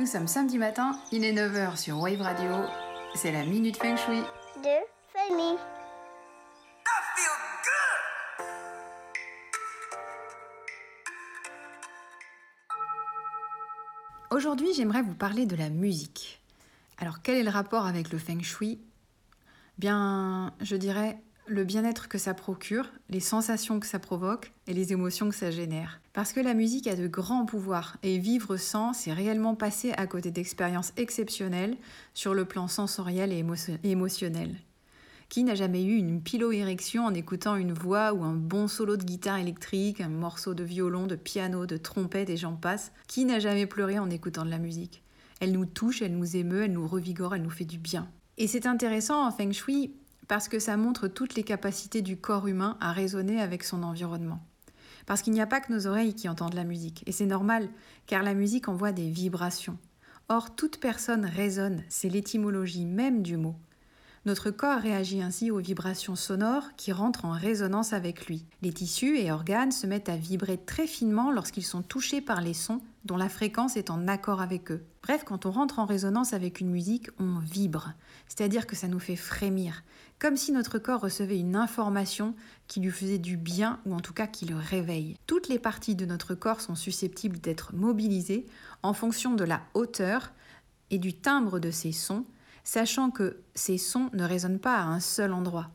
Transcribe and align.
Nous 0.00 0.06
sommes 0.06 0.28
samedi 0.28 0.56
matin, 0.56 0.98
il 1.12 1.24
est 1.24 1.34
9h 1.34 1.76
sur 1.76 2.00
Wave 2.00 2.22
Radio. 2.22 2.50
C'est 3.14 3.32
la 3.32 3.44
Minute 3.44 3.76
Feng 3.76 3.96
Shui. 3.98 4.22
de. 4.64 5.56
Aujourd'hui, 14.34 14.68
j'aimerais 14.74 15.02
vous 15.02 15.12
parler 15.12 15.44
de 15.44 15.54
la 15.54 15.68
musique. 15.68 16.40
Alors, 16.96 17.20
quel 17.20 17.36
est 17.36 17.42
le 17.42 17.50
rapport 17.50 17.84
avec 17.84 18.10
le 18.10 18.16
Feng 18.16 18.40
Shui? 18.40 18.80
Bien, 19.76 20.54
je 20.62 20.76
dirais 20.76 21.18
le 21.46 21.64
bien-être 21.64 22.08
que 22.08 22.16
ça 22.16 22.32
procure, 22.32 22.90
les 23.10 23.20
sensations 23.20 23.78
que 23.78 23.86
ça 23.86 23.98
provoque 23.98 24.54
et 24.66 24.72
les 24.72 24.94
émotions 24.94 25.28
que 25.28 25.34
ça 25.34 25.50
génère. 25.50 25.99
Parce 26.20 26.34
que 26.34 26.40
la 26.40 26.52
musique 26.52 26.86
a 26.86 26.96
de 26.96 27.06
grands 27.06 27.46
pouvoirs 27.46 27.96
et 28.02 28.18
vivre 28.18 28.58
sans, 28.58 28.92
c'est 28.92 29.14
réellement 29.14 29.54
passer 29.54 29.92
à 29.92 30.06
côté 30.06 30.30
d'expériences 30.30 30.92
exceptionnelles 30.98 31.78
sur 32.12 32.34
le 32.34 32.44
plan 32.44 32.68
sensoriel 32.68 33.32
et 33.32 33.42
émotionnel. 33.84 34.54
Qui 35.30 35.44
n'a 35.44 35.54
jamais 35.54 35.82
eu 35.82 35.96
une 35.96 36.20
pilo-érection 36.20 37.06
en 37.06 37.14
écoutant 37.14 37.56
une 37.56 37.72
voix 37.72 38.12
ou 38.12 38.22
un 38.22 38.34
bon 38.34 38.68
solo 38.68 38.98
de 38.98 39.02
guitare 39.02 39.38
électrique, 39.38 40.02
un 40.02 40.10
morceau 40.10 40.52
de 40.52 40.62
violon, 40.62 41.06
de 41.06 41.16
piano, 41.16 41.64
de 41.64 41.78
trompette 41.78 42.28
et 42.28 42.36
j'en 42.36 42.54
passe? 42.54 42.92
Qui 43.08 43.24
n'a 43.24 43.38
jamais 43.38 43.64
pleuré 43.64 43.98
en 43.98 44.10
écoutant 44.10 44.44
de 44.44 44.50
la 44.50 44.58
musique? 44.58 45.02
Elle 45.40 45.52
nous 45.52 45.64
touche, 45.64 46.02
elle 46.02 46.18
nous 46.18 46.36
émeut, 46.36 46.64
elle 46.64 46.74
nous 46.74 46.86
revigore, 46.86 47.34
elle 47.34 47.44
nous 47.44 47.48
fait 47.48 47.64
du 47.64 47.78
bien. 47.78 48.06
Et 48.36 48.46
c'est 48.46 48.66
intéressant 48.66 49.26
en 49.26 49.30
feng 49.30 49.52
shui 49.52 49.94
parce 50.28 50.48
que 50.48 50.58
ça 50.58 50.76
montre 50.76 51.08
toutes 51.08 51.34
les 51.34 51.44
capacités 51.44 52.02
du 52.02 52.18
corps 52.18 52.46
humain 52.46 52.76
à 52.78 52.92
résonner 52.92 53.40
avec 53.40 53.64
son 53.64 53.82
environnement. 53.82 54.44
Parce 55.06 55.22
qu'il 55.22 55.32
n'y 55.32 55.40
a 55.40 55.46
pas 55.46 55.60
que 55.60 55.72
nos 55.72 55.86
oreilles 55.86 56.14
qui 56.14 56.28
entendent 56.28 56.54
la 56.54 56.64
musique, 56.64 57.02
et 57.06 57.12
c'est 57.12 57.26
normal, 57.26 57.68
car 58.06 58.22
la 58.22 58.34
musique 58.34 58.68
envoie 58.68 58.92
des 58.92 59.10
vibrations. 59.10 59.78
Or, 60.28 60.54
toute 60.54 60.78
personne 60.78 61.24
résonne, 61.24 61.82
c'est 61.88 62.08
l'étymologie 62.08 62.84
même 62.84 63.22
du 63.22 63.36
mot. 63.36 63.56
Notre 64.26 64.50
corps 64.50 64.80
réagit 64.80 65.22
ainsi 65.22 65.50
aux 65.50 65.58
vibrations 65.58 66.14
sonores 66.14 66.76
qui 66.76 66.92
rentrent 66.92 67.24
en 67.24 67.32
résonance 67.32 67.94
avec 67.94 68.26
lui. 68.26 68.44
Les 68.60 68.72
tissus 68.72 69.18
et 69.18 69.32
organes 69.32 69.72
se 69.72 69.86
mettent 69.86 70.10
à 70.10 70.16
vibrer 70.16 70.58
très 70.58 70.86
finement 70.86 71.32
lorsqu'ils 71.32 71.64
sont 71.64 71.82
touchés 71.82 72.20
par 72.20 72.42
les 72.42 72.52
sons 72.52 72.82
dont 73.04 73.16
la 73.16 73.28
fréquence 73.28 73.76
est 73.76 73.90
en 73.90 74.08
accord 74.08 74.40
avec 74.40 74.70
eux. 74.70 74.84
Bref, 75.02 75.24
quand 75.24 75.46
on 75.46 75.50
rentre 75.50 75.78
en 75.78 75.86
résonance 75.86 76.32
avec 76.32 76.60
une 76.60 76.70
musique, 76.70 77.08
on 77.18 77.38
vibre, 77.38 77.94
c'est-à-dire 78.28 78.66
que 78.66 78.76
ça 78.76 78.88
nous 78.88 78.98
fait 78.98 79.16
frémir, 79.16 79.82
comme 80.18 80.36
si 80.36 80.52
notre 80.52 80.78
corps 80.78 81.00
recevait 81.00 81.38
une 81.38 81.56
information 81.56 82.34
qui 82.66 82.80
lui 82.80 82.90
faisait 82.90 83.18
du 83.18 83.36
bien 83.36 83.80
ou 83.86 83.94
en 83.94 84.00
tout 84.00 84.12
cas 84.12 84.26
qui 84.26 84.44
le 84.44 84.56
réveille. 84.56 85.16
Toutes 85.26 85.48
les 85.48 85.58
parties 85.58 85.94
de 85.94 86.04
notre 86.04 86.34
corps 86.34 86.60
sont 86.60 86.74
susceptibles 86.74 87.38
d'être 87.38 87.74
mobilisées 87.74 88.46
en 88.82 88.92
fonction 88.92 89.34
de 89.34 89.44
la 89.44 89.62
hauteur 89.74 90.32
et 90.90 90.98
du 90.98 91.14
timbre 91.14 91.58
de 91.58 91.70
ces 91.70 91.92
sons 91.92 92.26
sachant 92.64 93.10
que 93.10 93.40
ces 93.54 93.78
sons 93.78 94.10
ne 94.12 94.24
résonnent 94.24 94.60
pas 94.60 94.76
à 94.76 94.84
un 94.84 95.00
seul 95.00 95.32
endroit. 95.32 95.70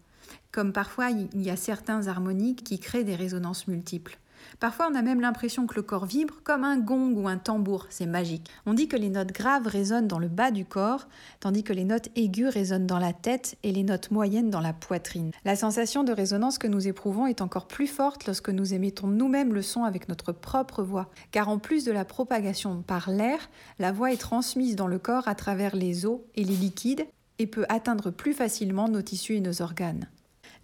Comme 0.51 0.71
parfois 0.71 1.09
il 1.09 1.41
y 1.41 1.49
a 1.49 1.57
certains 1.57 2.07
harmoniques 2.07 2.63
qui 2.63 2.79
créent 2.79 3.03
des 3.03 3.15
résonances 3.15 3.67
multiples. 3.67 4.17
Parfois, 4.59 4.89
on 4.91 4.95
a 4.95 5.01
même 5.01 5.21
l'impression 5.21 5.67
que 5.67 5.75
le 5.75 5.81
corps 5.81 6.05
vibre 6.05 6.35
comme 6.43 6.63
un 6.63 6.77
gong 6.77 7.13
ou 7.15 7.27
un 7.27 7.37
tambour, 7.37 7.87
c'est 7.89 8.05
magique. 8.05 8.49
On 8.65 8.73
dit 8.73 8.87
que 8.87 8.97
les 8.97 9.09
notes 9.09 9.31
graves 9.31 9.67
résonnent 9.67 10.07
dans 10.07 10.19
le 10.19 10.27
bas 10.27 10.51
du 10.51 10.65
corps, 10.65 11.07
tandis 11.39 11.63
que 11.63 11.73
les 11.73 11.83
notes 11.83 12.09
aiguës 12.15 12.53
résonnent 12.53 12.87
dans 12.87 12.99
la 12.99 13.13
tête 13.13 13.57
et 13.63 13.71
les 13.71 13.83
notes 13.83 14.11
moyennes 14.11 14.49
dans 14.49 14.61
la 14.61 14.73
poitrine. 14.73 15.31
La 15.43 15.55
sensation 15.55 16.03
de 16.03 16.11
résonance 16.11 16.57
que 16.57 16.67
nous 16.67 16.87
éprouvons 16.87 17.27
est 17.27 17.41
encore 17.41 17.67
plus 17.67 17.87
forte 17.87 18.25
lorsque 18.25 18.49
nous 18.49 18.73
émettons 18.73 19.07
nous-mêmes 19.07 19.53
le 19.53 19.61
son 19.61 19.83
avec 19.83 20.09
notre 20.09 20.31
propre 20.31 20.83
voix, 20.83 21.09
car 21.31 21.49
en 21.49 21.59
plus 21.59 21.85
de 21.85 21.91
la 21.91 22.05
propagation 22.05 22.81
par 22.81 23.09
l'air, 23.09 23.49
la 23.79 23.91
voix 23.91 24.11
est 24.11 24.17
transmise 24.17 24.75
dans 24.75 24.87
le 24.87 24.99
corps 24.99 25.27
à 25.27 25.35
travers 25.35 25.75
les 25.75 26.05
os 26.05 26.19
et 26.35 26.43
les 26.43 26.55
liquides 26.55 27.05
et 27.39 27.47
peut 27.47 27.65
atteindre 27.69 28.11
plus 28.11 28.33
facilement 28.33 28.87
nos 28.87 29.01
tissus 29.01 29.35
et 29.35 29.41
nos 29.41 29.61
organes. 29.61 30.07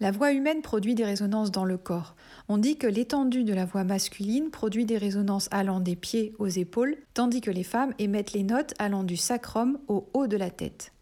La 0.02 0.10
voix 0.10 0.32
humaine 0.32 0.62
produit 0.62 0.96
des 0.96 1.04
résonances 1.04 1.52
dans 1.52 1.64
le 1.64 1.78
corps. 1.78 2.16
On 2.48 2.58
dit 2.58 2.76
que 2.76 2.88
l'étendue 2.88 3.44
de 3.44 3.54
la 3.54 3.64
voix 3.64 3.84
masculine 3.84 4.50
produit 4.50 4.84
des 4.84 4.98
résonances 4.98 5.46
allant 5.52 5.78
des 5.78 5.94
pieds 5.94 6.34
aux 6.40 6.48
épaules, 6.48 6.96
tandis 7.14 7.40
que 7.40 7.52
les 7.52 7.62
femmes 7.62 7.94
émettent 8.00 8.32
les 8.32 8.42
notes 8.42 8.74
allant 8.80 9.04
du 9.04 9.16
sacrum 9.16 9.78
au 9.86 10.08
haut 10.12 10.26
de 10.26 10.36
la 10.36 10.50
tête. 10.50 10.92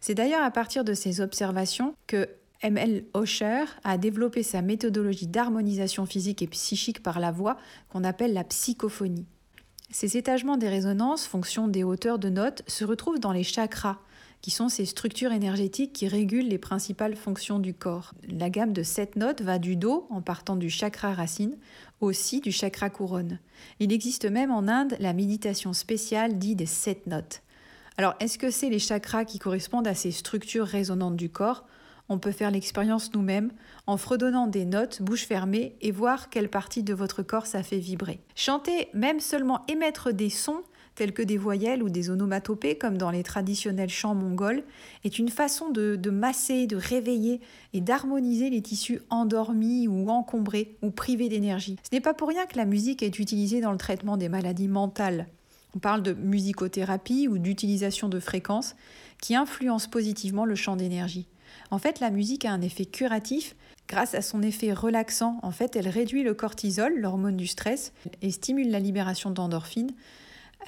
C'est 0.00 0.14
d'ailleurs 0.14 0.44
à 0.44 0.52
partir 0.52 0.84
de 0.84 0.94
ces 0.94 1.20
observations 1.20 1.96
que 2.06 2.28
M.L. 2.62 3.06
Osher 3.12 3.64
a 3.82 3.98
développé 3.98 4.44
sa 4.44 4.62
méthodologie 4.62 5.26
d'harmonisation 5.26 6.06
physique 6.06 6.40
et 6.40 6.46
psychique 6.46 7.02
par 7.02 7.18
la 7.18 7.32
voix 7.32 7.56
qu'on 7.88 8.04
appelle 8.04 8.34
la 8.34 8.44
psychophonie. 8.44 9.26
Ces 9.90 10.16
étagements 10.16 10.58
des 10.58 10.68
résonances, 10.68 11.26
fonction 11.26 11.66
des 11.66 11.82
hauteurs 11.82 12.20
de 12.20 12.28
notes, 12.28 12.62
se 12.68 12.84
retrouvent 12.84 13.18
dans 13.18 13.32
les 13.32 13.42
chakras, 13.42 13.98
qui 14.44 14.50
sont 14.50 14.68
ces 14.68 14.84
structures 14.84 15.32
énergétiques 15.32 15.94
qui 15.94 16.06
régulent 16.06 16.50
les 16.50 16.58
principales 16.58 17.16
fonctions 17.16 17.58
du 17.58 17.72
corps. 17.72 18.12
La 18.28 18.50
gamme 18.50 18.74
de 18.74 18.82
sept 18.82 19.16
notes 19.16 19.40
va 19.40 19.58
du 19.58 19.74
dos, 19.74 20.06
en 20.10 20.20
partant 20.20 20.54
du 20.54 20.68
chakra 20.68 21.14
racine, 21.14 21.56
aussi 22.02 22.42
du 22.42 22.52
chakra 22.52 22.90
couronne. 22.90 23.38
Il 23.80 23.90
existe 23.90 24.26
même 24.26 24.50
en 24.50 24.68
Inde 24.68 24.96
la 25.00 25.14
méditation 25.14 25.72
spéciale 25.72 26.36
dite 26.38 26.58
des 26.58 26.66
sept 26.66 27.06
notes. 27.06 27.40
Alors, 27.96 28.16
est-ce 28.20 28.36
que 28.36 28.50
c'est 28.50 28.68
les 28.68 28.78
chakras 28.78 29.24
qui 29.24 29.38
correspondent 29.38 29.88
à 29.88 29.94
ces 29.94 30.10
structures 30.10 30.66
résonantes 30.66 31.16
du 31.16 31.30
corps? 31.30 31.64
On 32.10 32.18
peut 32.18 32.30
faire 32.30 32.50
l'expérience 32.50 33.14
nous-mêmes 33.14 33.50
en 33.86 33.96
fredonnant 33.96 34.46
des 34.46 34.66
notes, 34.66 35.00
bouche 35.00 35.24
fermée, 35.24 35.74
et 35.80 35.90
voir 35.90 36.28
quelle 36.28 36.50
partie 36.50 36.82
de 36.82 36.92
votre 36.92 37.22
corps 37.22 37.46
ça 37.46 37.62
fait 37.62 37.78
vibrer. 37.78 38.20
Chanter, 38.34 38.90
même 38.92 39.20
seulement 39.20 39.62
émettre 39.68 40.12
des 40.12 40.28
sons, 40.28 40.64
tels 40.94 41.12
que 41.12 41.22
des 41.22 41.36
voyelles 41.36 41.82
ou 41.82 41.88
des 41.88 42.10
onomatopées, 42.10 42.76
comme 42.76 42.98
dans 42.98 43.10
les 43.10 43.22
traditionnels 43.22 43.90
chants 43.90 44.14
mongols, 44.14 44.62
est 45.04 45.18
une 45.18 45.28
façon 45.28 45.70
de, 45.70 46.10
masser, 46.10 46.66
de 46.66 46.76
réveiller 46.76 47.40
et 47.72 47.80
d'harmoniser 47.80 48.50
les 48.50 48.62
tissus 48.62 49.00
endormis 49.10 49.88
ou 49.88 50.08
encombrés 50.08 50.76
ou 50.82 50.90
privés 50.90 51.28
d'énergie. 51.28 51.76
Ce 51.82 51.94
n'est 51.94 52.00
pas 52.00 52.14
pour 52.14 52.28
rien 52.28 52.46
que 52.46 52.56
la 52.56 52.64
musique 52.64 53.02
est 53.02 53.18
utilisée 53.18 53.60
dans 53.60 53.72
le 53.72 53.78
traitement 53.78 54.16
des 54.16 54.28
maladies 54.28 54.68
mentales. 54.68 55.26
On 55.76 55.80
parle 55.80 56.02
de 56.02 56.12
musicothérapie 56.12 57.26
ou 57.26 57.38
d'utilisation 57.38 58.08
de 58.08 58.20
fréquences 58.20 58.76
qui 59.20 59.34
influencent 59.34 59.88
positivement 59.88 60.44
le 60.44 60.54
champ 60.54 60.76
d'énergie. 60.76 61.26
En 61.70 61.78
fait, 61.78 62.00
la 62.00 62.10
musique 62.10 62.44
a 62.44 62.52
un 62.52 62.60
effet 62.60 62.84
curatif 62.84 63.56
grâce 63.88 64.14
à 64.14 64.22
son 64.22 64.42
effet 64.42 64.72
relaxant. 64.72 65.38
En 65.42 65.50
fait, 65.50 65.76
elle 65.76 65.88
réduit 65.88 66.22
le 66.22 66.34
cortisol, 66.34 66.98
l'hormone 66.98 67.36
du 67.36 67.46
stress, 67.46 67.92
et 68.22 68.30
stimule 68.30 68.70
la 68.70 68.80
libération 68.80 69.30
d'endorphines, 69.30 69.92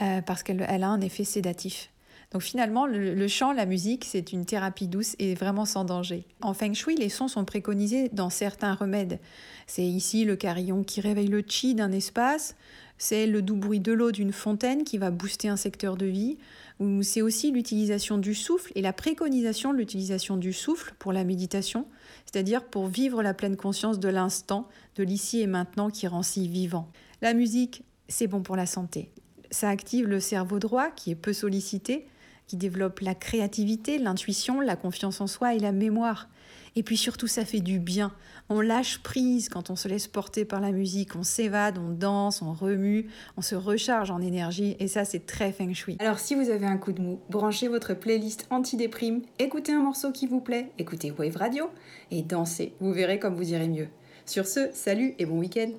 euh, 0.02 0.20
parce 0.22 0.42
qu'elle 0.42 0.62
a 0.62 0.88
un 0.88 1.00
effet 1.00 1.24
sédatif. 1.24 1.90
Donc 2.32 2.42
finalement, 2.42 2.86
le, 2.86 3.28
chant, 3.28 3.52
la 3.52 3.66
musique, 3.66 4.04
c'est 4.04 4.32
une 4.32 4.44
thérapie 4.44 4.88
douce 4.88 5.14
et 5.18 5.34
vraiment 5.34 5.64
sans 5.64 5.84
danger. 5.84 6.24
En 6.42 6.54
feng 6.54 6.74
shui, 6.74 6.96
les 6.96 7.08
sons 7.08 7.28
sont 7.28 7.44
préconisés 7.44 8.08
dans 8.12 8.30
certains 8.30 8.74
remèdes. 8.74 9.20
C'est 9.66 9.84
ici 9.84 10.24
le 10.24 10.34
carillon 10.34 10.82
qui 10.82 11.00
réveille 11.00 11.28
le 11.28 11.44
chi 11.46 11.74
d'un 11.74 11.92
espace, 11.92 12.56
c'est 12.98 13.26
le 13.26 13.42
doux 13.42 13.56
bruit 13.56 13.80
de 13.80 13.92
l'eau 13.92 14.10
d'une 14.10 14.32
fontaine 14.32 14.82
qui 14.82 14.98
va 14.98 15.10
booster 15.10 15.48
un 15.48 15.56
secteur 15.56 15.96
de 15.96 16.06
vie, 16.06 16.36
ou 16.80 17.02
c'est 17.02 17.22
aussi 17.22 17.52
l'utilisation 17.52 18.18
du 18.18 18.34
souffle 18.34 18.72
et 18.74 18.82
la 18.82 18.92
préconisation 18.92 19.72
de 19.72 19.78
l'utilisation 19.78 20.36
du 20.36 20.52
souffle 20.52 20.94
pour 20.98 21.12
la 21.12 21.24
méditation, 21.24 21.86
c'est-à-dire 22.24 22.64
pour 22.64 22.88
vivre 22.88 23.22
la 23.22 23.34
pleine 23.34 23.56
conscience 23.56 24.00
de 24.00 24.08
l'instant, 24.08 24.68
de 24.96 25.04
l'ici 25.04 25.40
et 25.40 25.46
maintenant 25.46 25.90
qui 25.90 26.06
rend 26.06 26.22
si 26.22 26.48
vivant. 26.48 26.90
La 27.22 27.34
musique, 27.34 27.84
c'est 28.08 28.26
bon 28.26 28.42
pour 28.42 28.56
la 28.56 28.66
santé 28.66 29.10
ça 29.56 29.70
active 29.70 30.06
le 30.06 30.20
cerveau 30.20 30.58
droit 30.58 30.90
qui 30.90 31.10
est 31.10 31.16
peu 31.16 31.32
sollicité, 31.32 32.06
qui 32.46 32.56
développe 32.56 33.00
la 33.00 33.14
créativité, 33.14 33.98
l'intuition, 33.98 34.60
la 34.60 34.76
confiance 34.76 35.20
en 35.20 35.26
soi 35.26 35.54
et 35.54 35.58
la 35.58 35.72
mémoire. 35.72 36.28
Et 36.76 36.82
puis 36.82 36.98
surtout, 36.98 37.26
ça 37.26 37.46
fait 37.46 37.60
du 37.60 37.78
bien. 37.78 38.12
On 38.50 38.60
lâche 38.60 39.02
prise 39.02 39.48
quand 39.48 39.70
on 39.70 39.76
se 39.76 39.88
laisse 39.88 40.08
porter 40.08 40.44
par 40.44 40.60
la 40.60 40.72
musique, 40.72 41.16
on 41.16 41.22
s'évade, 41.22 41.78
on 41.78 41.90
danse, 41.90 42.42
on 42.42 42.52
remue, 42.52 43.08
on 43.38 43.42
se 43.42 43.54
recharge 43.54 44.10
en 44.10 44.20
énergie 44.20 44.76
et 44.78 44.88
ça, 44.88 45.06
c'est 45.06 45.24
très 45.24 45.52
feng 45.52 45.72
shui. 45.72 45.96
Alors 46.00 46.18
si 46.18 46.34
vous 46.34 46.50
avez 46.50 46.66
un 46.66 46.76
coup 46.76 46.92
de 46.92 47.00
mou, 47.00 47.20
branchez 47.30 47.68
votre 47.68 47.94
playlist 47.94 48.46
anti-déprime, 48.50 49.22
écoutez 49.38 49.72
un 49.72 49.82
morceau 49.82 50.12
qui 50.12 50.26
vous 50.26 50.40
plaît, 50.40 50.70
écoutez 50.78 51.10
Wave 51.10 51.36
Radio 51.36 51.70
et 52.10 52.20
dansez. 52.20 52.74
Vous 52.80 52.92
verrez 52.92 53.18
comme 53.18 53.34
vous 53.34 53.52
irez 53.52 53.68
mieux. 53.68 53.88
Sur 54.26 54.46
ce, 54.46 54.68
salut 54.72 55.14
et 55.18 55.24
bon 55.24 55.38
week-end. 55.38 55.70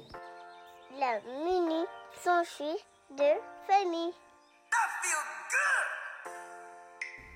La 1.00 1.20
feng 2.24 2.44
shui 2.44 2.97
de 3.12 3.24
famille. 3.68 4.14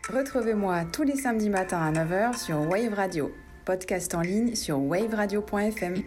Retrouvez-moi 0.09 0.83
tous 0.91 1.03
les 1.03 1.15
samedis 1.15 1.49
matins 1.49 1.81
à 1.81 1.91
9h 1.91 2.37
sur 2.37 2.59
Wave 2.69 2.93
Radio, 2.93 3.31
podcast 3.65 4.13
en 4.13 4.21
ligne 4.21 4.55
sur 4.55 4.79
waveradio.fm. 4.79 6.03